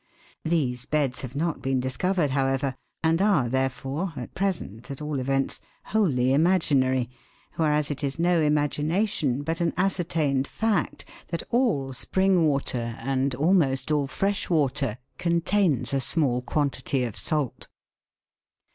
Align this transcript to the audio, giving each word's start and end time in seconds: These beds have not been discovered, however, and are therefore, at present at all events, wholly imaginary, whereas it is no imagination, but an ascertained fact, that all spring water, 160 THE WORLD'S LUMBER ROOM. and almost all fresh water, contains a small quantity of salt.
These 0.43 0.85
beds 0.85 1.21
have 1.21 1.35
not 1.35 1.61
been 1.61 1.79
discovered, 1.79 2.31
however, 2.31 2.73
and 3.03 3.21
are 3.21 3.47
therefore, 3.47 4.13
at 4.17 4.33
present 4.33 4.89
at 4.89 4.99
all 4.99 5.19
events, 5.19 5.59
wholly 5.83 6.33
imaginary, 6.33 7.07
whereas 7.57 7.91
it 7.91 8.03
is 8.03 8.17
no 8.17 8.41
imagination, 8.41 9.43
but 9.43 9.61
an 9.61 9.73
ascertained 9.77 10.47
fact, 10.47 11.05
that 11.27 11.43
all 11.51 11.93
spring 11.93 12.41
water, 12.47 12.79
160 12.79 12.97
THE 12.97 13.03
WORLD'S 13.03 13.11
LUMBER 13.11 13.39
ROOM. 13.43 13.59
and 13.59 13.61
almost 13.63 13.91
all 13.91 14.07
fresh 14.07 14.49
water, 14.49 14.97
contains 15.19 15.93
a 15.93 16.01
small 16.01 16.41
quantity 16.41 17.03
of 17.03 17.15
salt. 17.15 17.67